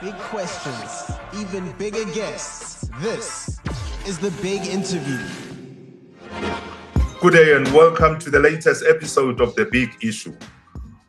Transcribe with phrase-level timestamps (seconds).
[0.00, 2.88] Big questions, even bigger guests.
[3.00, 3.58] This
[4.06, 5.18] is the big interview.
[7.20, 10.36] Good day and welcome to the latest episode of The Big Issue.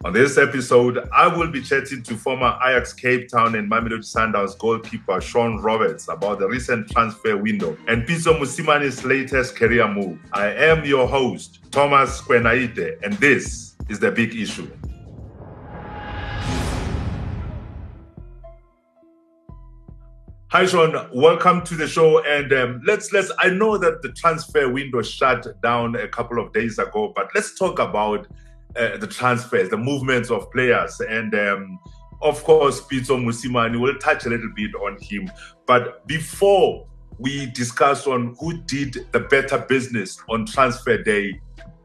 [0.03, 4.57] On this episode, I will be chatting to former Ajax Cape Town and Mamelodi Sundowns
[4.57, 10.17] goalkeeper Sean Roberts about the recent transfer window and Pitso Mosimane's latest career move.
[10.33, 14.67] I am your host, Thomas Kwenaite, and this is The Big Issue.
[20.51, 21.07] Hi, Sean.
[21.13, 22.23] Welcome to the show.
[22.25, 23.31] And um, let's let's.
[23.37, 27.55] I know that the transfer window shut down a couple of days ago, but let's
[27.55, 28.25] talk about
[28.75, 31.79] uh, the transfers, the movements of players, and um,
[32.23, 33.79] of course, Pitso Mosimane.
[33.79, 35.29] We'll touch a little bit on him,
[35.67, 36.87] but before
[37.19, 41.39] we discuss on who did the better business on transfer day,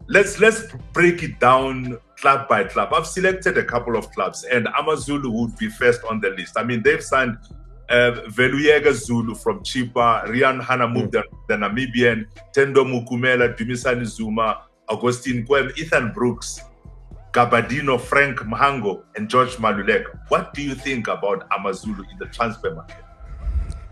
[0.09, 2.95] let's let's break it down club by club.
[2.95, 6.57] I've selected a couple of clubs, and Amazulu would be first on the list.
[6.57, 7.37] I mean, they've signed
[7.89, 11.13] uh, Veluyeke Zulu from Chippa, Riaan Hanamub, mm.
[11.13, 16.61] the, the, Namibian, Thendo Mukumela, Dumisani Zuma, Augustine Kwem, Ethan Brooks,
[17.33, 20.19] Gabadinho, Frank Mhango, and George Maluleka.
[20.29, 23.05] What do you think about Amazulu in the transfer market?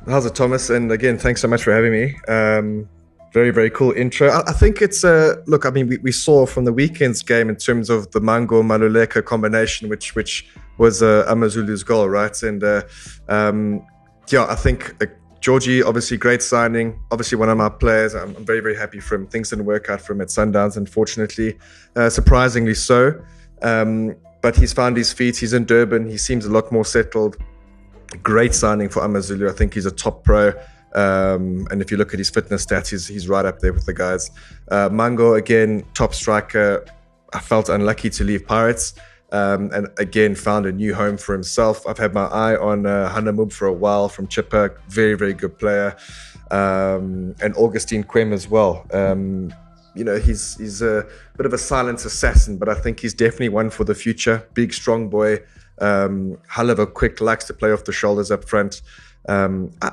[0.06, 0.70] How's it, Thomas?
[0.70, 2.16] And again, thanks so much for having me.
[2.28, 2.88] Um,
[3.32, 4.28] very, very cool intro.
[4.28, 5.64] I, I think it's a uh, look.
[5.64, 9.24] I mean, we, we saw from the weekend's game in terms of the Mhango Maluleka
[9.24, 10.48] combination, which which
[10.82, 12.42] was uh, Amazulu's goal, right?
[12.42, 12.82] And uh,
[13.28, 13.86] um,
[14.32, 15.06] yeah, I think uh,
[15.38, 17.00] Georgie, obviously great signing.
[17.12, 18.16] Obviously one of my players.
[18.16, 19.28] I'm, I'm, very, very happy for him.
[19.28, 21.56] Things didn't work out for him at Sundowns, unfortunately,
[21.94, 23.22] uh, surprisingly so.
[23.62, 25.36] Um, but he's found his feet.
[25.36, 26.08] He's in Durban.
[26.08, 27.36] He seems a lot more settled.
[28.24, 29.48] Great signing for Amazulu.
[29.48, 30.48] I think he's a top pro.
[30.96, 33.86] Um, and if you look at his fitness stats, he's, he's right up there with
[33.86, 34.32] the guys.
[34.68, 36.84] Uh, Mhango, again, top striker.
[37.32, 38.94] I felt unlucky to leave Pirates
[39.32, 41.86] um, and again found a new home for himself.
[41.86, 45.58] I've had my eye on uh, Hanamub for a while from Chippa, very very good
[45.58, 45.96] player,
[46.50, 48.86] um, and Augustine Kwem as well.
[48.92, 49.52] Um,
[49.94, 51.06] you know he's he's a
[51.36, 54.46] bit of a silent assassin, but I think he's definitely one for the future.
[54.54, 55.40] Big strong boy,
[55.80, 58.82] um, hell of a quick, likes to play off the shoulders up front.
[59.28, 59.88] Um, I,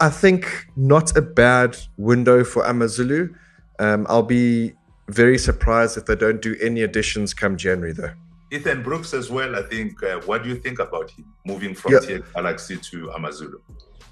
[0.00, 3.32] I, I, think not a bad window for Amazulu.
[3.78, 4.72] Um, I'll be
[5.08, 8.12] very surprised if they don't do any additions come January though.
[8.52, 9.56] Ethan Brooks as well.
[9.56, 10.02] I think.
[10.02, 12.18] Uh, what do you think about him moving from yeah.
[12.34, 13.58] Galaxy to Amazulu?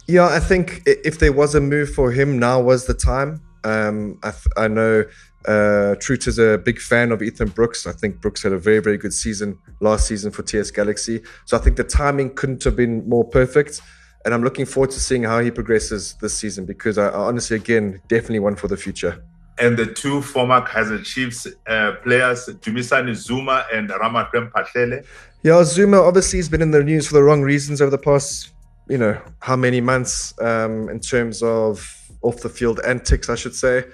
[0.06, 3.42] Yeah, I think if there was a move for him, now was the time.
[3.62, 5.04] Um, I, I, know
[5.46, 7.86] uh, Truter is a big fan of Ethan Brooks.
[7.86, 11.22] I think Brooks had a very, very good season last season for TS Galaxy.
[11.44, 13.82] So I think the timing couldn't have been more perfect.
[14.24, 17.56] And I'm looking forward to seeing how he progresses this season because I, I honestly,
[17.56, 19.22] again, definitely one for the future
[19.60, 25.06] and the two former Kaizer Chiefs uh, players, Dumisani Zuma and Ramahlwe Mphahlele.
[25.42, 28.52] Yeah, Zuma obviously has been in the news for the wrong reasons over the past,
[28.88, 31.86] you know, how many months um, in terms of
[32.22, 33.84] off the field antics, I should say.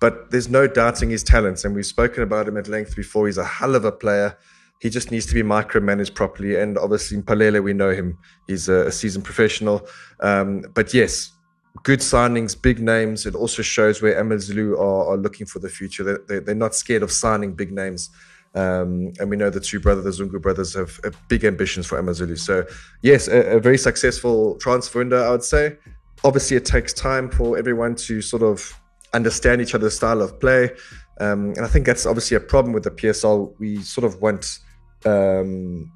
[0.00, 3.26] But there's no doubting his talents, and we've spoken about him at length before.
[3.26, 4.36] He's a hell of a player.
[4.80, 6.56] He just needs to be micromanaged properly.
[6.56, 8.18] And obviously, Mphahlele, we know him.
[8.46, 9.88] He's a, a seasoned professional.
[10.20, 11.32] Um, but yes,
[11.82, 13.26] good signings, big names.
[13.26, 16.04] It also shows where Amazulu are, are looking for the future.
[16.04, 18.10] They're, they're, they're, not scared of signing big names.
[18.54, 21.98] Um, and we know the two brothers, the Zungu brothers, have, have big ambitions for
[21.98, 22.36] Amazulu.
[22.36, 22.66] So,
[23.02, 25.76] yes, a, a, very successful transfer window, I would say.
[26.24, 28.80] Obviously, it takes time for everyone to sort of
[29.12, 30.70] understand each other's style of play.
[31.20, 33.54] Um, and I think that's obviously a problem with the PSL.
[33.58, 34.60] We sort of want
[35.04, 35.92] um,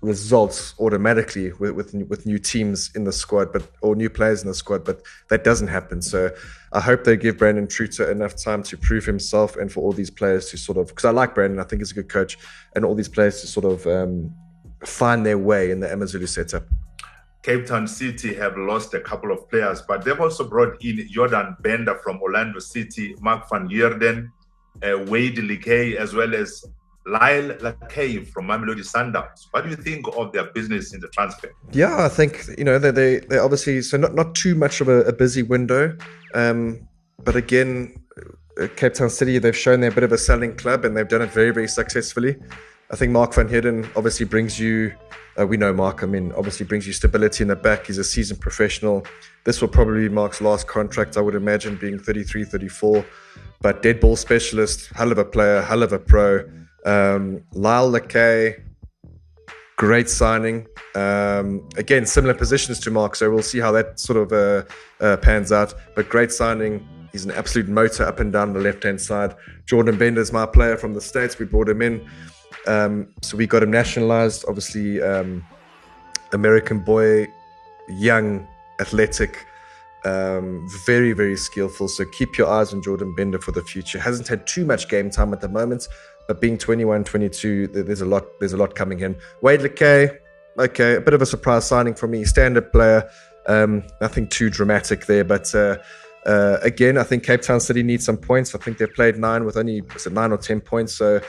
[0.00, 4.48] results automatically with, with with new teams in the squad, but or new players in
[4.48, 6.00] the squad, but that doesn't happen.
[6.02, 6.30] So
[6.72, 10.10] I hope they give Brandon Truter enough time to prove himself, and for all these
[10.10, 12.38] players to sort of because I like Brandon, I think he's a good coach,
[12.76, 14.32] and all these players to sort of um,
[14.84, 16.64] find their way in the Amazulu setup.
[17.42, 21.56] Cape Town City have lost a couple of players, but they've also brought in Jordan
[21.60, 24.30] Bender from Orlando City, Mark van Heerden,
[24.82, 26.64] uh, Wade Lekay, as well as
[27.08, 29.46] Lyle Lakay from Mamelodi Sundowns.
[29.50, 31.50] What do you think of their business in the transfer?
[31.72, 34.88] Yeah, I think you know they they they obviously so not not too much of
[34.88, 35.96] a, a busy window,
[36.34, 36.86] um,
[37.24, 37.94] but again,
[38.60, 41.08] uh, Cape Town City they've shown they're a bit of a selling club and they've
[41.08, 42.36] done it very very successfully.
[42.90, 44.94] I think Mark van Heerden obviously brings you.
[45.38, 46.02] Uh, we know Mark.
[46.02, 47.86] I mean, obviously brings you stability in the back.
[47.86, 49.06] He's a seasoned professional.
[49.44, 53.04] This will probably be Mark's last contract, I would imagine, being 33, 34.
[53.60, 56.44] But dead ball specialist, hell of a player, hell of a pro.
[56.84, 58.62] Um, Lyle Lakay,
[59.76, 60.66] great signing.
[60.94, 65.16] Um, again, similar positions to Mark, so we'll see how that sort of uh, uh,
[65.18, 65.74] pans out.
[65.94, 66.86] But great signing.
[67.12, 69.34] He's an absolute motor up and down the left hand side.
[69.66, 71.38] Jordan Bender is my player from the States.
[71.38, 72.06] We brought him in.
[72.66, 74.44] Um, so we got him nationalized.
[74.46, 75.44] Obviously, um,
[76.32, 77.26] American boy,
[77.88, 78.46] young,
[78.80, 79.46] athletic,
[80.04, 81.88] um, very, very skillful.
[81.88, 83.98] So keep your eyes on Jordan Bender for the future.
[83.98, 85.88] Hasn't had too much game time at the moment,
[86.28, 88.38] but being 21, 22, there's a lot.
[88.38, 89.16] There's a lot coming in.
[89.42, 90.16] Wade Lekay,
[90.58, 92.24] okay, a bit of a surprise signing for me.
[92.24, 93.10] Standard player,
[93.46, 95.52] um, nothing too dramatic there, but.
[95.54, 95.78] Uh,
[96.26, 98.54] uh, again, I think Cape Town City needs some points.
[98.54, 100.92] I think they've played nine with only was it nine or ten points.
[100.92, 101.22] So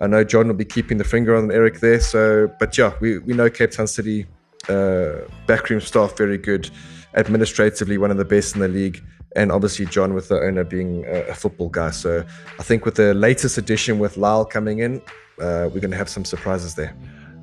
[0.00, 2.00] I know John will be keeping the finger on Eric there.
[2.00, 4.26] So, but yeah, we, we know Cape Town City
[4.68, 5.16] uh,
[5.46, 6.70] backroom staff very good,
[7.14, 9.02] administratively one of the best in the league,
[9.38, 11.90] and obviously John with the owner being a, football guy.
[11.90, 12.24] So
[12.58, 15.00] I think with the latest addition with Lyle coming in,
[15.40, 16.94] uh, we're going to have some surprises there.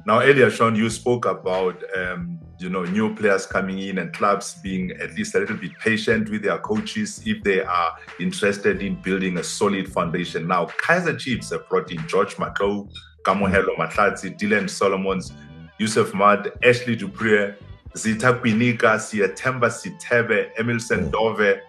[0.06, 4.56] Now, earlier, Sean, you spoke about um, you know new players coming in and clubs
[4.62, 8.95] being at least a little bit patient with their coaches if they are interested in
[9.01, 10.47] building a solid foundation.
[10.47, 12.88] Now, Kaizer Chiefs have brought in George Matlou,
[13.24, 15.31] Kamohelo Mahlatsi, Dylan Solomons,
[15.80, 17.56] Yusuf Maat, Ashley du Preez,
[17.95, 21.12] Zitha Kwinika, Siyethemba Sithebe, Edmilson mm.
[21.12, 21.62] Dove,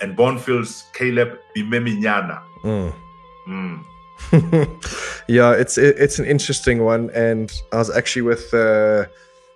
[0.00, 2.42] and Bonfield's Caleb Bimenyimana.
[2.62, 2.94] Mm.
[3.48, 3.84] Mm.
[5.28, 9.06] yeah, it's it, it's an interesting one, and I was actually with uh,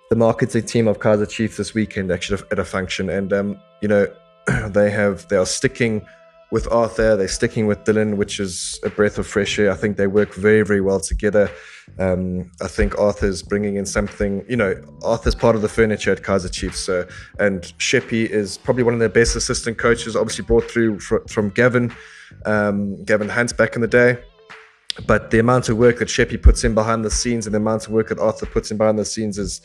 [0.09, 3.87] the marketing team of Kaizer Chiefs this weekend, actually at a function, and um, you
[3.87, 4.07] know
[4.69, 6.05] they have they are sticking
[6.53, 9.71] with Arthur, they're sticking with Dylan, which is a breath of fresh air.
[9.71, 11.49] I think they work very very well together.
[11.97, 14.45] Um, I think Arthur's bringing in something.
[14.47, 17.07] You know, Arthur's part of the furniture at Kaizer Chiefs, so,
[17.39, 20.15] and Sheppy is probably one of their best assistant coaches.
[20.15, 21.91] Obviously brought through fr- from Gavin,
[22.45, 24.19] um, Gavin Hunt back in the day
[25.07, 27.87] but the amount of work that Sheppy puts in behind the scenes and the amount
[27.87, 29.61] of work that Arthur puts in behind the scenes is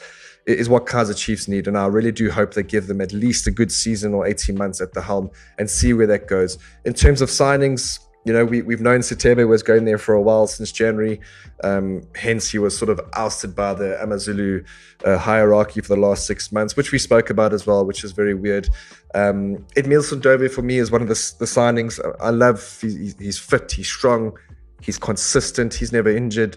[0.49, 1.67] is what Kaizer Chiefs need.
[1.67, 4.57] And I really do hope they give them at least a good season or 18
[4.57, 6.59] months at the helm and see where that goes.
[6.85, 10.21] In terms of signings, you know, we, we've known Sithebe was going there for a
[10.21, 11.21] while since January.
[11.65, 14.65] Um, hence, he was sort of ousted by the Amazulu
[15.05, 18.13] uh, hierarchy for the last six months, which we spoke about as well, which is
[18.13, 18.69] very weird.
[19.15, 22.01] Um, Edmilson Dove for me is one of the, the signings.
[22.21, 24.37] I love, he, he's fit, he's strong,
[24.81, 25.75] He's consistent.
[25.75, 26.57] He's never injured,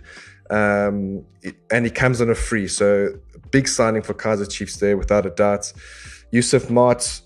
[0.52, 1.26] um,
[1.72, 2.68] and he comes on a free.
[2.68, 3.10] So
[3.52, 5.72] big signing for Kaizer Chiefs there, without a doubt.
[6.32, 7.22] Yusuf Maat,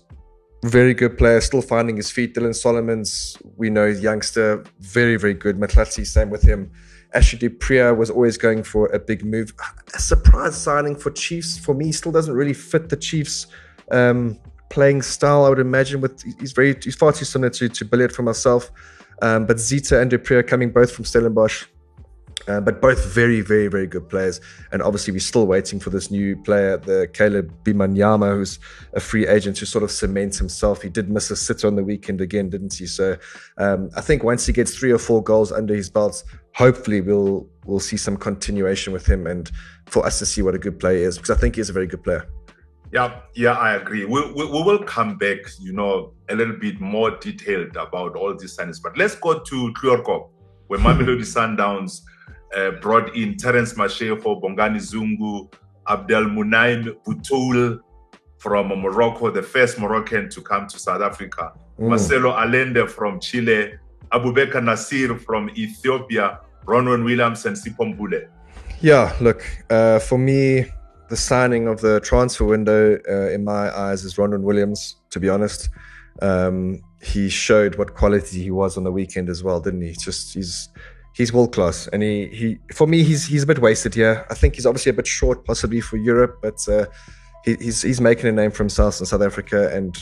[0.64, 2.34] very good player, still finding his feet.
[2.34, 5.56] Dylan Solomons, we know youngster, very very good.
[5.58, 6.70] Mahlatsi, same with him.
[7.14, 9.52] Ashley du Preez was always going for a big move.
[9.94, 13.46] A surprise signing for Chiefs for me still doesn't really fit the Chiefs.
[13.90, 14.38] Um,
[14.70, 16.00] playing style, I would imagine.
[16.00, 18.70] With he's very he's far too similar to to Billiat for myself.
[19.22, 21.64] Um, but Zitha and du Preez are coming both from Stellenbosch.
[22.48, 24.40] Uh, but both very, very, very good players.
[24.70, 28.58] And obviously, we're still waiting for this new player, the Caleb Bimenyimana, who's
[28.92, 30.82] a free agent to sort of cement himself.
[30.82, 32.86] He did miss a sitter on the weekend again, didn't he?
[32.86, 33.16] So
[33.58, 36.24] um, I think once he gets three or four goals under his belts,
[36.54, 39.50] hopefully we'll we'll see some continuation with him and
[39.86, 41.86] for us to see what a good player is, because I think he's a very
[41.86, 42.26] good player.
[42.92, 44.04] Yeah, yeah, I agree.
[44.04, 48.34] We, we, we, will come back, you know, a little bit more detailed about all
[48.36, 48.80] these signings.
[48.80, 50.30] But let's go to Krugerkop,
[50.66, 52.02] where Mamelodi Sundowns
[52.56, 55.52] uh, brought in Terence Mashego, Bongani Zungu,
[55.88, 57.80] Abdel Munaim Butul
[58.38, 61.88] from Morocco, the first Moroccan to come to South Africa, mm.
[61.88, 63.74] Marcelo Allende from Chile,
[64.12, 68.28] Abubakar Nasir from Ethiopia, Ronwen Williams, and Sipho Mbule.
[68.80, 70.66] Yeah, look, uh, for me,
[71.08, 74.96] the signing of the transfer window, uh, in my eyes, is Ronwen Williams.
[75.10, 75.70] To be honest,
[76.20, 79.92] um, he showed what quality he was on the weekend as well, didn't he?
[79.92, 80.68] Just he's
[81.12, 84.26] he's world class, and he he for me he's he's a bit wasted here.
[84.30, 86.86] I think he's obviously a bit short, possibly for Europe, but uh,
[87.44, 89.96] he, he's he's making a name for himself in South Africa, and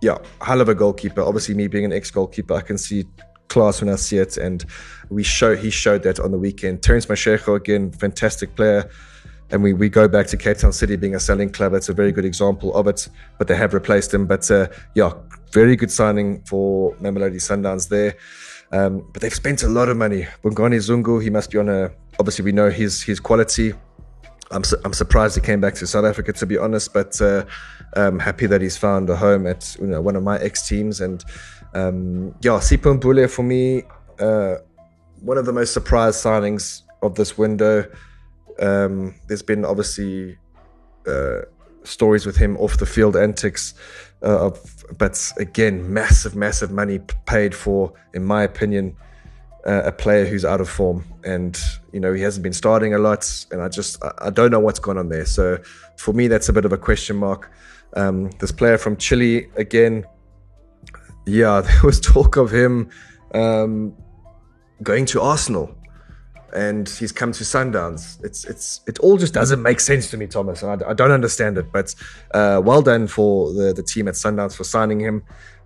[0.00, 1.22] yeah, hell of a goalkeeper.
[1.22, 3.04] Obviously, me being an ex goalkeeper, I can see
[3.48, 4.64] class when I see it, and
[5.08, 6.82] we show he showed that on the weekend.
[6.82, 8.90] Terence Mashego again, fantastic player
[9.52, 11.72] and we, we go back to Cape Town City being a selling club.
[11.72, 14.26] That's a very good example of it, but they have replaced him.
[14.26, 15.12] But uh, yeah,
[15.52, 18.16] very good signing for Mamelodi Sundowns there.
[18.72, 20.26] Um, but they've spent a lot of money.
[20.44, 21.90] Bongani Zungu, he must be on a.
[22.18, 23.74] Obviously, we know his his quality.
[24.52, 27.44] I'm su- I'm surprised he came back to South Africa to be honest, but uh,
[27.94, 31.00] I'm happy that he's found a home at you know one of my ex teams.
[31.00, 31.24] And
[31.74, 33.82] um, yeah, Sipho Mbule for me,
[34.20, 34.56] uh,
[35.20, 37.90] one of the most surprise signings of this window.
[38.60, 40.38] Um, there's been obviously
[41.06, 41.40] uh,
[41.84, 43.74] stories with him off the field antics,
[44.22, 48.96] uh, of, but again, massive, massive money paid for, in my opinion,
[49.66, 51.04] uh, a player who's out of form.
[51.24, 51.58] And
[51.92, 54.60] you know he hasn't been starting a lot, and I just I, I don't know
[54.60, 55.26] what's gone on there.
[55.26, 55.58] So
[55.96, 57.50] for me, that's a bit of a question mark.
[57.94, 60.04] Um, this player from Chile again,
[61.26, 62.90] yeah, there was talk of him
[63.34, 63.94] um,
[64.82, 65.74] going to Arsenal
[66.52, 68.22] and he's come to Sundowns.
[68.24, 70.62] It's it's it all just doesn't make sense to me, Thomas.
[70.62, 71.72] I, I don't understand it.
[71.72, 71.94] But
[72.32, 75.22] uh, well done for the the team at Sundowns for signing him.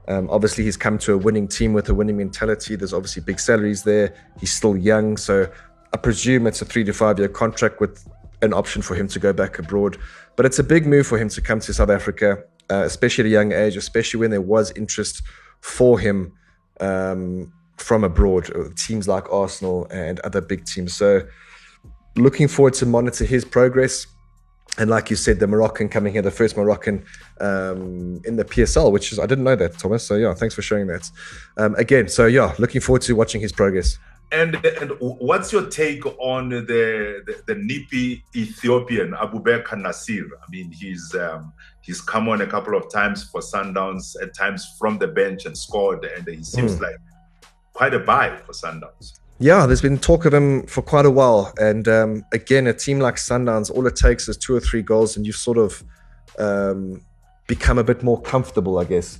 [0.07, 2.77] Um, obviously, he's come to a winning team with a winning mentality.
[2.77, 4.15] There's obviously big salaries there.
[4.39, 5.51] He's still young, so
[5.93, 8.07] I presume it's a three to five year contract with
[8.43, 9.97] an option for him to go back abroad.
[10.37, 13.27] But it's a big move for him to come to South Africa, uh, especially at
[13.27, 15.23] a young age, especially when there was interest
[15.61, 16.33] for him.
[16.81, 20.95] Um, from abroad, uh, teams like Arsenal and other big teams.
[20.95, 21.23] So,
[22.17, 24.07] looking forward to monitor his progress.
[24.77, 27.05] And like you said, the Moroccan coming here, the first Moroccan
[27.41, 30.05] um, in the PSL, which is I didn't know that, Thomas.
[30.05, 31.09] So yeah, thanks for showing that.
[31.57, 33.99] Um, again, so yeah, looking forward to watching his progress.
[34.33, 40.27] And and what's your take on the the, the nippy Ethiopian Abubakar Nasir?
[40.43, 41.53] I mean, he's um,
[41.83, 45.57] he's come on a couple of times for Sundowns, at times from the bench and
[45.57, 46.81] scored, and he seems mm.
[46.81, 46.97] like
[47.75, 49.21] quite a buy for Sundowns.
[49.39, 51.53] Yeah, there's been talk of him for quite a while.
[51.59, 55.17] And um, again, a team like Sundowns, all it takes is two or three goals,
[55.17, 55.85] and you sort of
[56.39, 57.05] um,
[57.47, 59.19] become a bit more comfortable, I guess.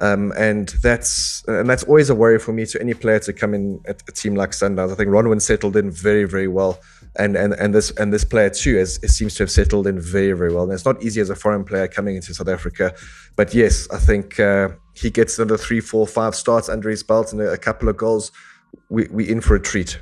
[0.00, 3.54] Um, and that's and that's always a worry for me to any player to come
[3.54, 4.92] in at a team like Sundowns.
[4.92, 6.78] I think Ronwen settled in very, very well.
[7.18, 10.32] And, and and this and this player too has, seems to have settled in very
[10.32, 10.64] very well.
[10.64, 12.94] And it's not easy as a foreign player coming into South Africa,
[13.36, 17.32] but yes, I think uh, he gets another three, four, five starts under his belt
[17.32, 18.32] and a, a couple of goals,
[18.90, 19.98] we we in for a treat.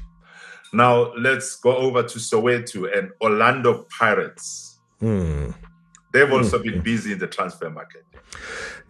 [0.73, 4.79] Now let's go over to Soweto and Orlando Pirates.
[4.99, 5.51] Hmm.
[6.13, 8.05] They've also been busy in the transfer market.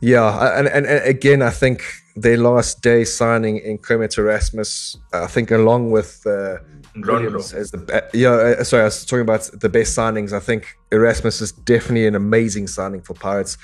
[0.00, 1.82] Yeah, and, and, and again, I think
[2.16, 6.58] their last day signing in Kermit Erasmus, I think along with uh,
[6.96, 8.30] Williams as the yeah.
[8.30, 10.32] Uh, sorry, I was talking about the best signings.
[10.32, 13.58] I think Erasmus is definitely an amazing signing for Pirates.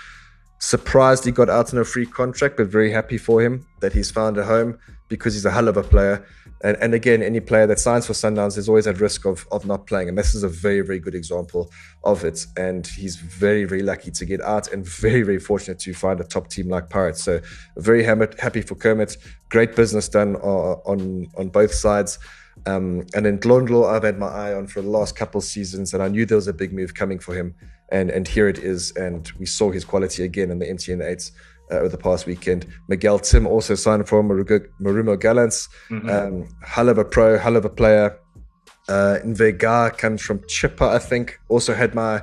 [0.59, 4.11] Surprised he got out on a free contract, but very happy for him that he's
[4.11, 6.27] found a home because he's a hell of a player.
[6.63, 9.65] And, and again, any player that signs for Sundowns is always at risk of, of
[9.65, 10.11] not playing.
[10.11, 11.71] And this is a very, very good example
[12.05, 12.47] of it.
[12.57, 16.25] And he's very, very lucky to get out and very, very fortunate to find a
[16.25, 17.23] top team like Pirates.
[17.25, 17.41] So
[17.79, 19.17] very happy for Kermit.
[19.49, 22.19] Great business done on, on both sides.
[22.67, 26.03] Um, and then Ndlondlo, I've had my eye on for the last couple seasons, and
[26.03, 27.55] I knew there was a big move coming for him.
[27.91, 31.33] And and here it is, and we saw his quality again in the MTN eights
[31.71, 32.67] uh, over the past weekend.
[32.89, 36.09] Miguel Timm also signed for Marumo Gallants, mm-hmm.
[36.09, 38.17] um, hell of a pro, hell of a player.
[38.89, 41.39] Uh, Nvega comes from Chippa, I think.
[41.49, 42.23] Also had my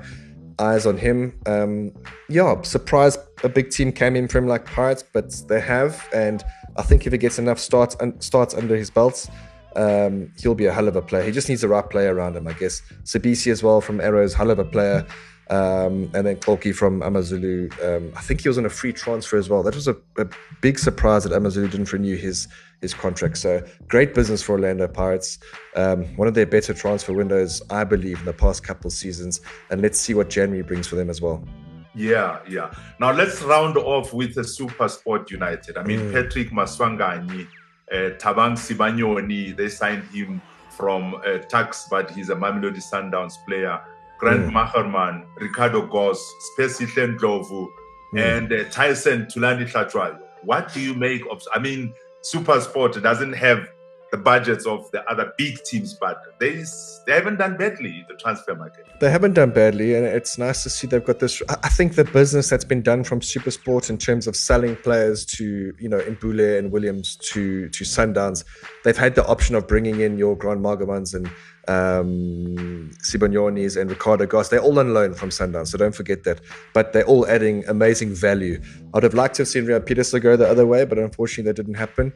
[0.60, 1.40] eyes on him.
[1.46, 1.94] Um,
[2.30, 6.44] yeah, surprised a big team came in for him like Pirates, but they have, and
[6.76, 9.30] I think if he gets enough starts starts under his belts,
[9.78, 11.24] um, he'll be a hell of a player.
[11.24, 12.82] He just needs the right player around him, I guess.
[13.04, 15.06] Sibisi as well from Arrows, hell of a player.
[15.50, 17.70] Um, and then Kolki from Amazulu.
[17.82, 19.64] Um, I think he was on a free transfer as well.
[19.64, 20.28] That was a, a,
[20.60, 22.50] big surprise that Amazulu didn't renew his
[22.82, 23.38] his contract.
[23.38, 25.40] So great business for Orlando Pirates.
[25.76, 29.40] Um, one of their better transfer windows, I believe, in the past couple seasons.
[29.70, 31.48] And let's see what January brings for them as well.
[31.96, 32.72] Yeah, yeah.
[33.00, 35.78] Now let's round off with the Super Sport United.
[35.78, 36.14] I mean, mm.
[36.14, 37.48] Patrick Maswanganyi,
[37.92, 43.82] uh, Thabang Sibanyoni, they signed him from uh, Tuks, but he's a Mamelodi Sundowns player.
[44.20, 44.52] Grant mm.
[44.52, 46.20] Margeman, Ricardo Goss,
[46.58, 47.68] Siphesihle Ndlovu,
[48.14, 48.38] mm.
[48.38, 50.20] and uh, Tyson Thulani Hlatshwayo.
[50.44, 51.42] What do you make of?
[51.54, 53.70] I mean, Super Sport doesn't have
[54.12, 56.64] the budgets of the other big teams, but they
[57.06, 58.86] they haven't done badly in the transfer market.
[59.00, 61.42] They haven't done badly, and it's nice to see they've got this.
[61.64, 65.74] I think the business that's been done from SuperSport in terms of selling players to
[65.80, 68.46] you know Mbule and Williams to to Sundowns,
[68.84, 71.30] they've had the option of bringing in your Margemans and
[71.68, 74.50] um, Sibanyonis and Ricardo Goss.
[74.50, 76.42] They're all on loan from Sundowns, so don't forget that.
[76.74, 78.62] But they're all adding amazing value.
[78.94, 81.56] I'd have liked to have seen Reyaad Pieterse go the other way, but unfortunately that
[81.56, 82.14] didn't happen.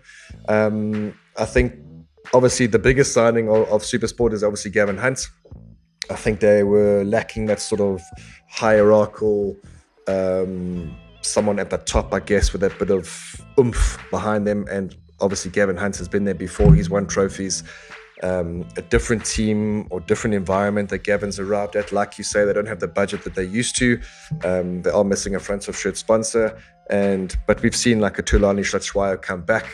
[0.47, 1.73] Um, I think
[2.35, 5.27] obviously the biggest signing of, of Supersport is obviously Gavin Hunt.
[6.11, 7.99] I think they were lacking that sort of
[8.47, 9.57] hierarchical
[10.07, 14.67] um, someone at the top, I guess, with that bit of oomph behind them.
[14.69, 16.75] And obviously, Gavin Hunt has been there before.
[16.75, 17.63] He's won trophies.
[18.21, 21.91] Um, a different team or different environment that Gavin's arrived at.
[21.91, 23.99] Like you say, they don't have the budget that they used to.
[24.43, 26.55] Um, they are missing a front of shirt sponsor,
[26.91, 29.65] and but we've seen like a Thulani Hlatshwayo come back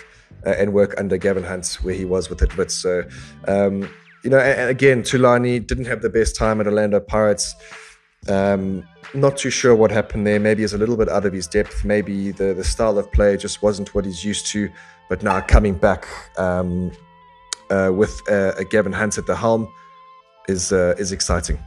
[0.58, 2.72] and work under Gavin Hunt, where he was with it.
[2.72, 3.04] So,
[3.48, 3.90] um,
[4.24, 7.56] you know, and, again, Thulani didn't have the best time at Orlando Pirates.
[8.28, 10.40] Um, not too sure what happened there.
[10.40, 11.86] Maybe he's a little bit out of his depth.
[11.86, 14.70] Maybe the, the style of play just wasn't what he's used to.
[15.10, 16.92] But now coming back um,
[17.70, 19.72] uh, with uh, a Gavin Hunt at the helm
[20.50, 21.58] is uh, is exciting.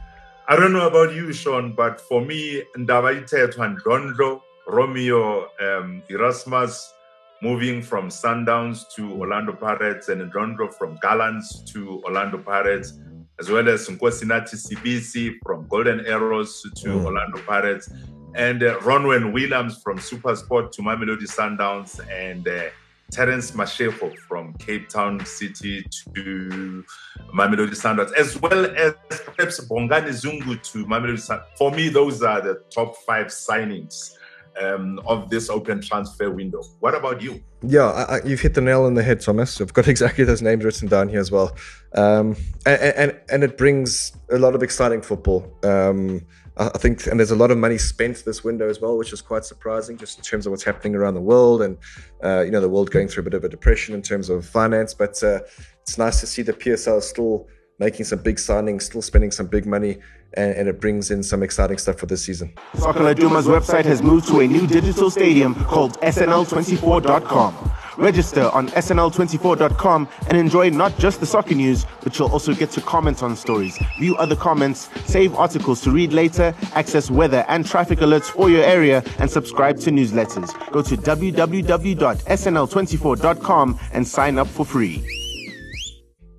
[0.47, 6.93] I don't know about you, Sean, but for me, Ndabayithethwa Ndlondlo, Romeo um, Erasmus,
[7.41, 12.99] moving from Sundowns to Orlando Pirates and Ndlondlo from Gallants to Orlando Pirates,
[13.39, 17.05] as well as Nkosinathi Sibisi from Golden Arrows to mm.
[17.05, 17.91] Orlando Pirates,
[18.35, 22.69] and uh, Ronwen Williams from Supersport to Mamelodi Sundowns, and uh,
[23.11, 25.83] Terence Mashego from Cape Town City
[26.15, 26.85] to
[27.33, 31.45] Mamelodi Sundowns, as well as perhaps Bongani Zungu to Mamelodi Sundowns.
[31.57, 34.15] For me, those are the top five signings
[34.59, 36.63] um, of this open transfer window.
[36.79, 37.43] What about you?
[37.61, 39.61] Yeah, I, I, you've hit the nail on the head, Thomas.
[39.61, 41.55] I've got exactly those names written down here as well,
[41.95, 45.51] um, and, and, and it brings a lot of exciting football.
[45.63, 46.25] Um,
[46.57, 49.21] I think, and there's a lot of money spent this window as well, which is
[49.21, 51.77] quite surprising, just in terms of what's happening around the world, and
[52.23, 54.45] uh, you know the world going through a bit of a depression in terms of
[54.45, 54.93] finance.
[54.93, 55.39] But uh,
[55.81, 57.47] it's nice to see the PSL still
[57.81, 59.97] making some big signings, still spending some big money,
[60.35, 62.53] and, and, it brings in some exciting stuff for this season.
[62.75, 67.73] Soccer Laduma's website has moved to a new digital stadium called SNL24.com.
[67.97, 72.79] Register on SNL24.com and enjoy not just the soccer news, but you'll also get to
[72.81, 77.99] comment on stories, view other comments, save articles to read later, access weather and traffic
[77.99, 80.53] alerts for your area, and subscribe to newsletters.
[80.71, 85.20] Go to www.snl24.com and sign up for free.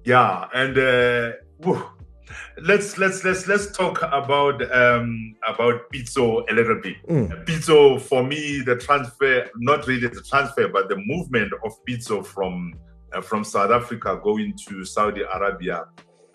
[0.05, 1.33] Yeah, and uh,
[2.63, 6.97] let's let's let's let's talk about um about Pitso a little bit.
[7.09, 7.45] Mm.
[7.47, 12.75] Pitso for me, the transfer, not really the transfer, but the movement of Pitso from
[13.13, 15.85] uh, from South Africa going to Saudi Arabia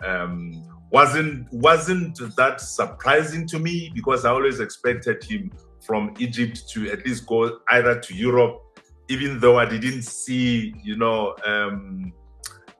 [0.04, 0.52] um,
[0.90, 5.50] wasn't wasn't that surprising to me because I always expected him
[5.84, 8.60] from Egypt to at least go either to Europe,
[9.08, 11.34] even though I didn't see, you know.
[11.44, 12.12] Um,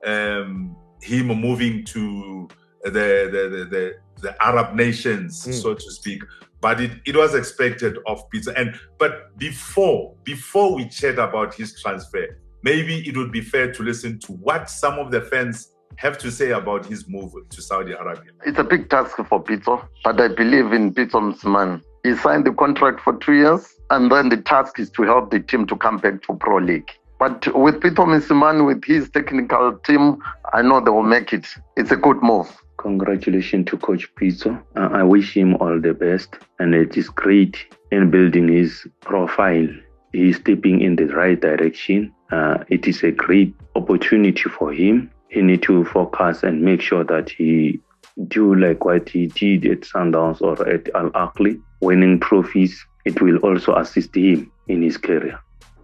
[0.05, 2.47] um, him moving to
[2.83, 5.53] the the the, the, the Arab nations, mm.
[5.53, 6.23] so to speak.
[6.61, 8.51] But it, it was expected of Peter.
[8.51, 13.83] And but before before we chat about his transfer, maybe it would be fair to
[13.83, 17.93] listen to what some of the fans have to say about his move to Saudi
[17.93, 18.31] Arabia.
[18.45, 21.81] It's a big task for Pitso, but I believe in Pitso Mosimane.
[22.03, 25.41] He signed the contract for two years, and then the task is to help the
[25.41, 26.89] team to come back to Pro League.
[27.19, 30.19] But with Pitso Mosimane, with his technical team,
[30.53, 31.45] I know they will make it.
[31.75, 32.49] It's a good move.
[32.77, 34.57] Congratulations to Coach Pitso.
[34.77, 36.29] Uh, I wish him all the best.
[36.59, 37.57] And it is great
[37.91, 39.67] in building his profile.
[40.13, 42.13] He is stepping in the right direction.
[42.31, 45.11] Uh, it is a great opportunity for him.
[45.27, 47.81] He need to focus and make sure that he
[48.29, 52.85] do like what he did at Sundowns or at Al Ahly, winning trophies.
[53.05, 55.39] It will also assist him in his career.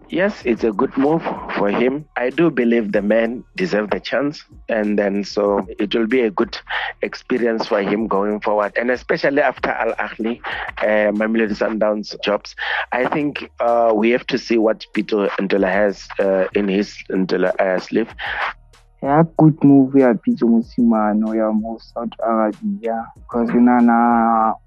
[0.08, 1.22] Yes, it's a good move
[1.56, 2.04] for him.
[2.16, 6.30] I do believe the man deserves the chance, and then so it will be a
[6.30, 6.56] good
[7.02, 10.40] experience for him going forward, and especially after Al Ahly,
[10.78, 12.54] uh, Mamelodi Sundowns jobs.
[12.92, 17.52] I think uh, we have to see what Pitso Ntola has uh, in his Ntola
[17.60, 18.14] uh, sleeve.
[19.02, 24.54] Yeah, good move ya Pitso Mosimane ya mo South Arabia because you know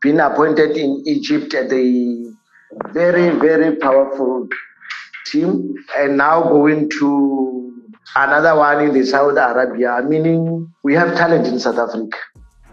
[0.00, 2.24] been appointed in Egypt at a
[2.92, 4.48] very, very powerful
[5.26, 7.72] team, and now going to
[8.16, 12.16] another one in the Saudi Arabia, meaning we have talent in South Africa.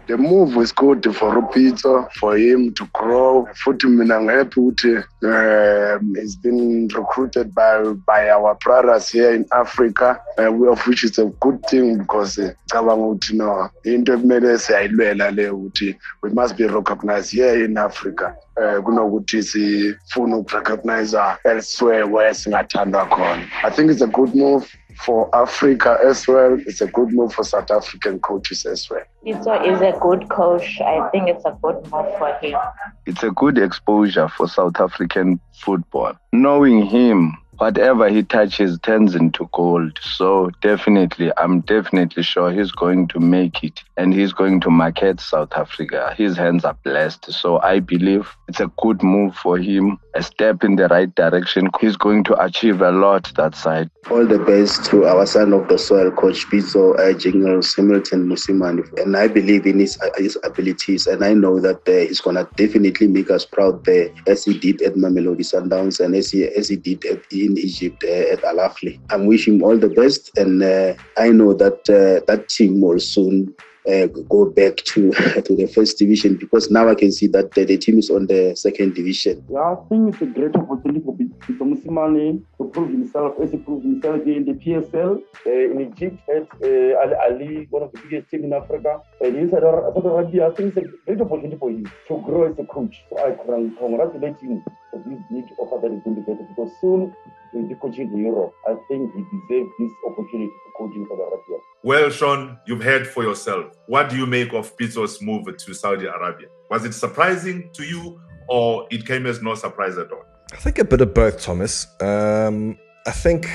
[0.08, 3.46] The move is good for Rupito, for him to grow.
[3.62, 10.18] Futhi mina happy ukuthi um, he's been recruited by by our brothers here in Africa,
[10.38, 15.30] uh, of which is a good thing because uh, cabanga ukuthi no into ekumele siyayilwela
[15.36, 18.34] le ukuthi we must be recognized here in Africa.
[18.56, 23.46] Uh, kunokuthi sifuna ukurecognize elsewhere where singathandwa khona.
[23.62, 26.58] I think it's a good move for Africa as well.
[26.66, 29.02] It's a good move for South African coaches as well.
[29.24, 30.80] Pitso is a good coach.
[30.80, 32.58] I think it's a good move for him.
[33.06, 36.14] It's a good exposure for South African football.
[36.32, 39.98] Knowing him whatever he touches turns into gold.
[40.00, 45.20] So definitely, I'm definitely sure he's going to make it and he's going to market
[45.20, 46.14] South Africa.
[46.16, 47.32] His hands are blessed.
[47.32, 51.68] So I believe it's a good move for him, a step in the right direction.
[51.80, 53.90] He's going to achieve a lot that side.
[54.10, 58.98] All the best to our son of the soil, Coach Pitso, uh, General Hamilton Mosimane.
[58.98, 62.36] And I believe in his, uh, his abilities and I know that uh, he's going
[62.36, 66.44] to definitely make us proud there as he did at Mamelodi Sundowns and as he,
[66.44, 67.18] as he did at
[67.48, 69.00] in Egypt uh, at Al Ahly.
[69.10, 73.00] I'm wishing him all the best, and uh, I know that uh, that team will
[73.00, 73.54] soon
[73.88, 75.10] uh, go back to
[75.46, 78.26] to the first division because now I can see that the, the, team is on
[78.26, 79.44] the second division.
[79.50, 83.58] Yeah, I think it's a great opportunity for Peter Mosimane to prove himself as he
[83.58, 88.00] proved himself in the PSL uh, in Egypt at uh, Al Ahly, one of the
[88.02, 89.00] biggest teams in Africa.
[89.20, 92.64] And inside Saudi I think it's a great opportunity for him to grow as a
[92.64, 93.02] coach.
[93.08, 97.14] So I congratulate him for this big offer that he's going to get because soon
[97.52, 98.52] he'll coaching in Europe.
[98.66, 101.58] I think he deserves this opportunity to coach in Saudi Arabia.
[101.82, 103.72] Well, Sean, you've heard for yourself.
[103.86, 106.48] What do you make of Pitso's move to Saudi Arabia?
[106.70, 110.24] Was it surprising to you or it came as no surprise at all?
[110.52, 111.86] I think a bit of both, Thomas.
[112.00, 113.48] Um, I think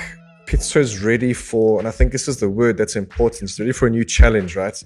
[0.52, 3.86] is ready for, and I think this is the word that's important, he's ready for
[3.86, 4.80] a new challenge, right?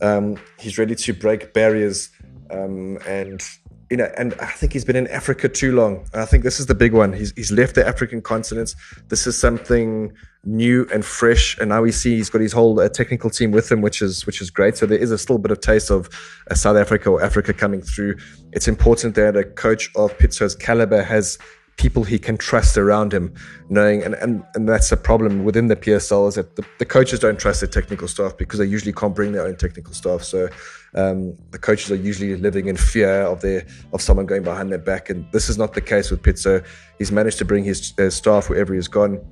[0.00, 2.10] Um, he's ready to break barriers
[2.50, 3.42] um, and
[3.90, 6.06] you know, and I think he's been in Africa too long.
[6.12, 7.12] I think this is the big one.
[7.12, 8.74] He's, he's left the African continent.
[9.08, 10.12] This is something
[10.44, 13.70] new and fresh, and now we see he's got his whole uh, technical team with
[13.72, 14.76] him, which is which is great.
[14.76, 16.08] So there is a still bit of taste of
[16.50, 18.16] uh, South Africa or Africa coming through.
[18.52, 21.38] It's important that a coach of Pitso's caliber has
[21.78, 23.32] people he can trust around him,
[23.70, 27.20] knowing, and, and, and that's a problem within the PSL is that the, the coaches
[27.20, 30.22] don't trust their technical staff because they usually can't bring their own technical staff.
[30.22, 30.48] So
[30.94, 34.78] um, the coaches are usually living in fear of their of someone going behind their
[34.78, 36.64] back, and this is not the case with Pitso.
[36.98, 39.24] He's managed to bring his, his staff wherever he's gone.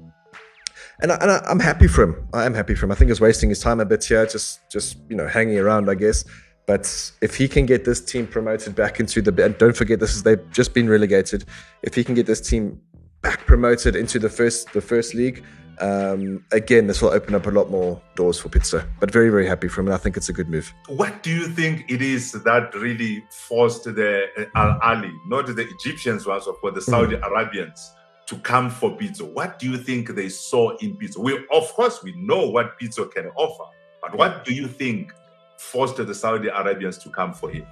[1.01, 2.27] And, I, I'm happy for him.
[2.33, 2.93] I am happy for him.
[2.93, 5.91] I think he's wasting his time a bit here, just just you know hanging around,
[5.91, 6.25] I guess.
[6.67, 10.17] But if he can get this team promoted back into the and don't forget this
[10.17, 11.45] is they've just been relegated.
[11.83, 12.81] If he can get this team
[13.23, 15.45] back promoted into the first the first league,
[15.79, 18.85] um, again this will open up a lot more doors for Pitso.
[18.99, 20.75] But very very happy for him, and I think it's a good move.
[20.89, 25.69] What do you think it is that really forced the uh, Al Ahli, not the
[25.79, 27.27] Egyptians ones, but the Saudi mm.
[27.27, 27.93] Arabians?
[28.27, 31.19] To come for Pitso, what do you think they saw in Pitso?
[31.19, 33.71] We, of course, we know what Pitso can offer,
[34.03, 35.13] but what do you think
[35.59, 37.67] forced the Saudi Arabians to come for him?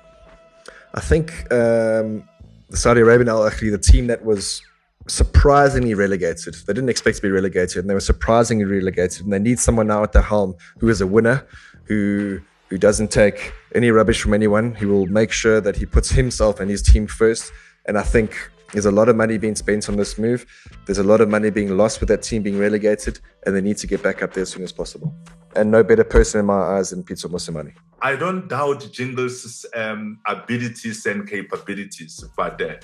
[0.95, 2.29] I think um,
[2.71, 4.63] the Saudi Arabian Al Ahly, the team that was
[5.09, 6.55] surprisingly relegated.
[6.67, 9.25] They didn't expect to be relegated, and they were surprisingly relegated.
[9.25, 11.47] And they need someone now at the helm who is a winner,
[11.85, 14.75] who who doesn't take any rubbish from anyone.
[14.75, 17.53] He will make sure that he puts himself and his team first.
[17.87, 20.47] And I think there's a lot of money being spent on this move.
[20.87, 23.77] There's a lot of money being lost with that team being relegated, and they need
[23.79, 25.15] to get back up there as soon as possible
[25.57, 27.75] and no better person in my eyes than Pitso Mosimane.
[28.03, 32.75] I don't doubt Jingles' um, abilities and capabilities, but uh,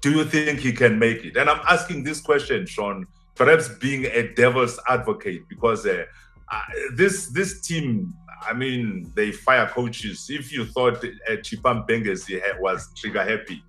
[0.00, 1.36] do you think he can make it?
[1.36, 6.04] And I'm asking this question, Sean, perhaps being a devil's advocate, because uh,
[6.50, 6.62] uh,
[6.94, 10.26] this this team, I mean, they fire coaches.
[10.30, 13.62] If you thought uh, Chippa Mpengesi was trigger happy,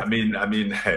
[0.00, 0.78] I mean, I mean.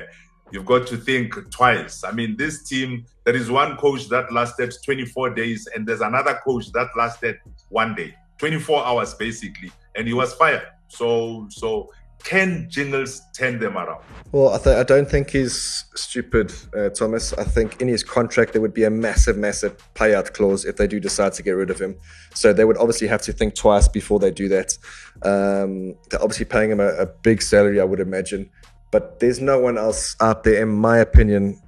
[0.53, 2.03] you've got to think twice.
[2.03, 6.39] I mean, this team, there is one coach that lasted 24 days, and there's another
[6.45, 10.67] coach that lasted one day, 24 hours basically, and he was fired.
[10.89, 11.89] So, so
[12.23, 14.03] can Jingles turn them around?
[14.31, 17.33] Well, I, th- I don't think he's stupid, uh, Thomas.
[17.33, 20.87] I think in his contract there would be a massive, massive payout clause if they
[20.87, 21.97] do decide to get rid of him.
[22.35, 24.77] So they would obviously have to think twice before they do that.
[25.23, 28.51] Um, they're obviously paying him a, a big salary, I would imagine.
[28.93, 31.59] But there's no one else out there, in my opinion,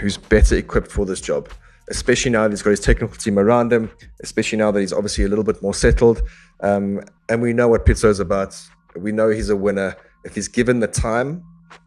[0.00, 1.48] who's better equipped for this job.
[1.88, 3.92] Especially now that he's got his technical team around him,
[4.24, 6.22] especially now that he's obviously a little bit more settled.
[6.62, 8.60] Um, and we know what Pitso is about.
[8.96, 9.94] We know he's a winner.
[10.24, 11.44] If he's given the time,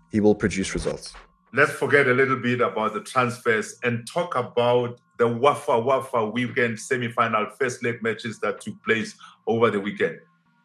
[0.10, 1.14] he will produce results.
[1.52, 6.80] Let's forget a little bit about the transfers and talk about the Wafa Wafa weekend
[6.80, 10.20] semi-final first leg matches that took place over the weekend.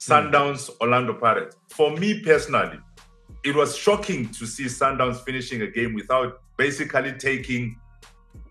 [0.07, 0.13] Hmm.
[0.13, 0.71] Sundowns.
[0.81, 1.57] Orlando Pirates.
[1.71, 2.79] For me personally,
[3.45, 7.77] it was shocking to see Sundowns finishing a game without basically taking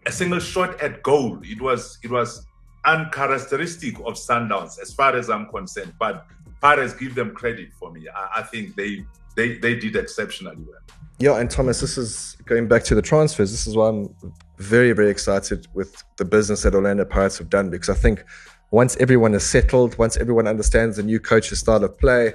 [0.06, 1.39] a single shot at goal.
[1.43, 2.45] It was it was
[2.86, 5.93] uncharacteristic of Sundowns as far as I'm concerned.
[5.99, 6.25] But
[6.62, 8.08] Pirates give them credit for me.
[8.13, 10.80] I, I think they, they they did exceptionally well.
[11.19, 13.51] Yeah, and Thomas, this is going back to the transfers.
[13.51, 14.15] This is why I'm
[14.58, 18.23] very, very excited with the business that Orlando Pirates have done because I think
[18.71, 22.34] once everyone is settled, once everyone understands the new coach's style of play,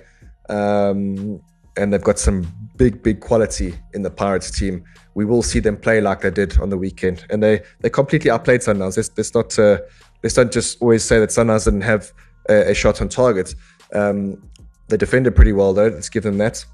[0.49, 1.41] um,
[1.77, 4.85] and they've got some big, big quality in the Pirates team.
[5.15, 8.31] We will see them play like they did on the weekend, and they they completely
[8.31, 8.97] outplayed Sundowns.
[8.97, 9.79] Let's, let's not uh,
[10.23, 12.13] let's not just always say that Sundowns didn't have
[12.49, 13.55] a, a shot on target.
[13.95, 14.43] Um,
[14.89, 15.89] they defended pretty well though.
[15.89, 16.65] Let's give them that.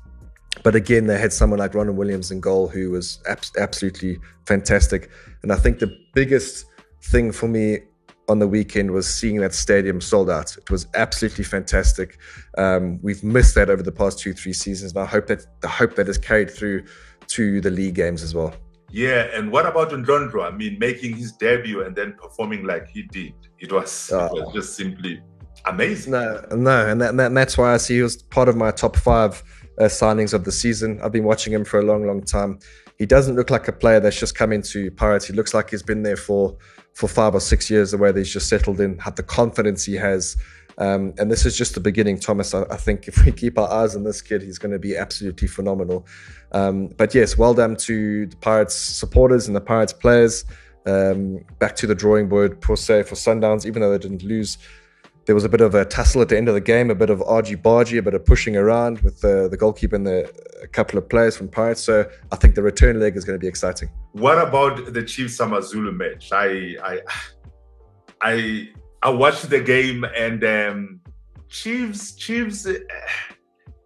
[0.63, 5.11] But again, they had someone like Ronwen Williams in goal who was ab- absolutely fantastic.
[5.43, 6.67] And I think the biggest
[7.03, 7.79] thing for me
[8.29, 10.57] on the weekend was seeing that stadium sold out.
[10.57, 12.19] It was absolutely fantastic.
[12.57, 15.69] Um, we've missed that over the past two, three seasons, and I hope that the
[15.69, 16.85] hope that is carried through
[17.29, 18.55] to the league games as well.
[18.91, 20.45] Yeah, and what about Ndlondlo?
[20.45, 23.33] I mean, making his debut and then performing like he did.
[23.59, 24.53] It was, it was Oh.
[24.53, 25.21] just simply
[25.65, 26.13] amazing.
[26.13, 28.57] No, no, and, that, and that- and that's why I see he was part of
[28.57, 29.43] my top five
[29.79, 31.01] uh, signings of the season.
[31.03, 32.59] I've been watching him for a long, long time.
[32.99, 35.25] He doesn't look like a player that's just come into Pirates.
[35.27, 36.57] He looks like he's been there for
[36.95, 37.91] for five or six years.
[37.91, 40.37] The way that he's just settled in, had the confidence he has,
[40.79, 42.55] um, and this is just the beginning, Thomas.
[42.55, 44.97] I, I think if we keep our eyes on this kid, he's going to be
[44.97, 46.07] absolutely phenomenal.
[46.53, 50.45] Um, but yes, well done to the Pirates supporters and the Pirates players.
[50.85, 54.59] Um, back to the drawing board, per se, for Sundowns, even though they didn't lose
[55.27, 57.09] there was a bit of a tussle at the end of the game, a bit
[57.11, 60.29] of argy bargy, a bit of pushing around with the, the goalkeeper and the,
[60.63, 61.81] a couple of players from Pirates.
[61.81, 63.89] So I think the return leg is going to be exciting.
[64.13, 66.31] What about the Chiefs Amazulu match?
[66.33, 67.01] I I
[68.21, 68.69] I
[69.03, 71.01] I watched the game and um,
[71.49, 72.67] Chiefs Chiefs.
[72.67, 72.79] eh,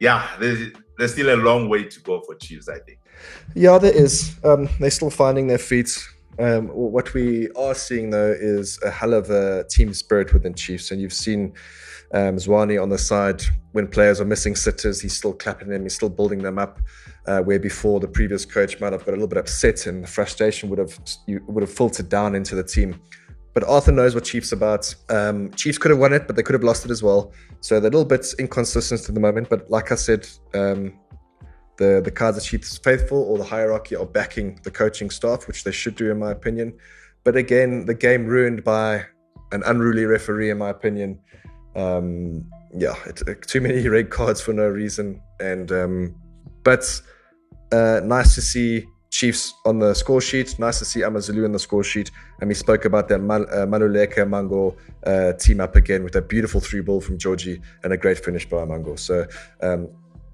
[0.01, 2.69] Yeah, there's, there's still a long way to go for Chiefs.
[2.69, 2.99] I think.
[3.55, 4.37] Yeah, there is.
[4.45, 5.91] Um, they're still finding their feet.
[6.39, 10.91] Um, what we are seeing though is a hell of a team spirit within Chiefs,
[10.91, 11.55] and you've seen
[12.13, 15.95] um, Zwane on the side when players are missing sitters, he's still clapping them, he's
[15.95, 16.81] still building them up.
[17.27, 20.07] Uh, where before the previous coach might have got a little bit upset and the
[20.07, 20.97] frustration would have
[21.27, 23.01] you would have filtered down into the team.
[23.53, 24.95] But Arthur knows what Chiefs are about.
[25.09, 27.33] Um, Chiefs could have won it, but they could have lost it as well.
[27.63, 29.49] So they're a little bit inconsistent at the moment.
[29.49, 30.93] But like I said, um,
[31.79, 35.73] the the Kaizer Chiefs faithful or the hierarchy are backing the coaching staff, which they
[35.73, 36.75] should do, in my opinion.
[37.25, 39.05] But again, the game ruined by
[39.53, 41.19] an unruly referee, in my opinion.
[41.75, 42.95] Um, yeah,
[43.47, 45.21] too many red cards for no reason.
[45.41, 46.15] And um,
[46.63, 47.01] but
[47.73, 50.59] uh, nice to see Chiefs on the score sheet.
[50.59, 52.11] Nice to see Amazulu on the score sheet.
[52.41, 56.23] And we spoke about that Mal- uh, Manuleka Mhango uh, team up again with a
[56.23, 58.99] beautiful three ball from Georgie and a great finish by Mhango.
[58.99, 59.27] So
[59.63, 59.89] um,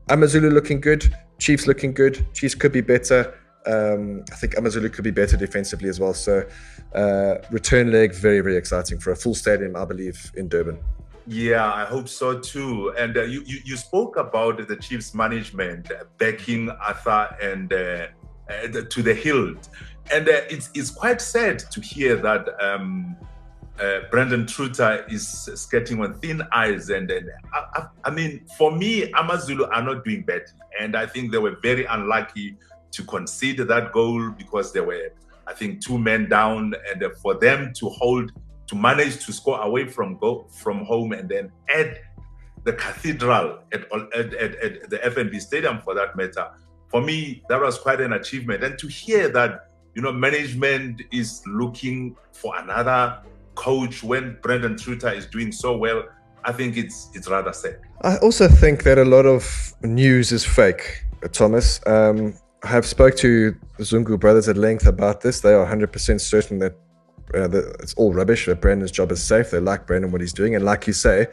[0.09, 1.14] Amazulu looking good.
[1.42, 2.24] Chiefs looking good.
[2.35, 3.35] Chiefs could be better.
[3.66, 6.14] Um, I think Amazulu could be better defensively as well.
[6.14, 6.46] So
[6.94, 10.78] uh, return leg, very, very exciting for a full stadium, I believe, in Durban.
[11.26, 12.94] Yeah, I hope so too.
[12.96, 18.07] And uh, you, you you spoke about the Chiefs management backing Arthur and uh,
[18.48, 19.68] uh, to the hilt,
[20.12, 23.16] and uh, it's it's quite sad to hear that um,
[23.80, 26.88] uh, Brandon Truter is skating on thin ice.
[26.90, 27.11] And,
[27.52, 31.38] I, I, I mean, for me, Amazulu are not doing badly, and I think they
[31.38, 32.56] were very unlucky
[32.92, 35.12] to concede that goal because they were,
[35.46, 38.32] I think, two men down, and uh, for them to hold
[38.68, 42.00] to manage to score away from go from home and then add
[42.64, 46.48] the cathedral at, at, at, at the FNB Stadium for that matter.
[46.88, 48.62] For me, that was quite an achievement.
[48.62, 53.18] And to hear that, you know, management is looking for another
[53.62, 56.03] coach when Brandon Truter is doing so well,
[56.44, 57.79] I think it's it's rather sad.
[58.03, 61.81] I also think that a lot of news is fake, Thomas.
[61.87, 65.40] Um, I have spoke to the Zungu brothers at length about this.
[65.40, 66.75] They are 100% certain that,
[67.35, 69.51] uh, that it's all rubbish, that Brandon's job is safe.
[69.51, 70.55] They like Brandon, what he's doing.
[70.55, 71.27] And like you say,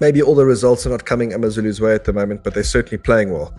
[0.00, 2.98] maybe all the results are not coming Amazulu's way at the moment, but they're certainly
[2.98, 3.54] playing well.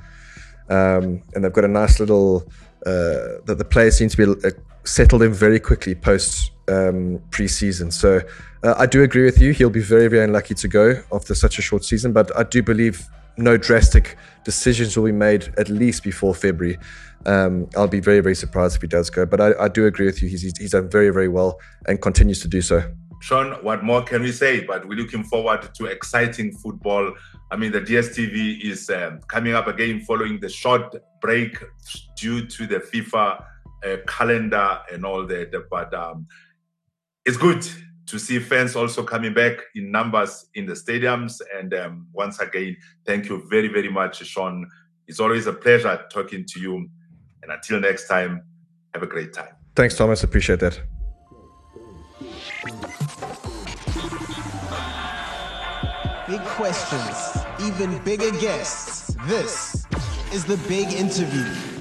[0.69, 2.43] Um, and they've got a nice little,
[2.87, 4.51] uh, the players seem to be uh,
[4.83, 7.91] settled in very quickly post um, pre-season.
[7.91, 8.21] So
[8.63, 9.51] uh, I do agree with you.
[9.51, 12.63] He'll be very, very unlucky to go after such a short season, but I do
[12.63, 16.77] believe no drastic decisions will be made at least before February.
[17.25, 19.25] Um, I'll be very, very surprised if he does go.
[19.25, 20.29] But I, I do agree with you.
[20.29, 22.83] He's, he's, he's done very, very well and continues to do so.
[23.21, 24.65] Sean, what more can we say?
[24.65, 27.13] But we're looking forward to exciting football.
[27.51, 31.57] I mean, the DSTV is um, coming up again following the short break
[32.17, 33.45] due to the FIFA
[33.85, 35.51] uh, calendar and all that.
[35.69, 36.27] But um,
[37.25, 37.65] it's good
[38.07, 41.41] to see fans also coming back in numbers in the stadiums.
[41.57, 44.69] And um, once again, thank you very, very much, Sean.
[45.07, 46.89] It's always a pleasure talking to you.
[47.41, 48.43] And until next time,
[48.93, 49.55] have a great time.
[49.75, 50.23] Thanks, Thomas.
[50.23, 50.79] Appreciate that.
[56.27, 59.15] Big questions, even bigger guests.
[59.27, 59.85] This
[60.31, 61.72] is the big interview.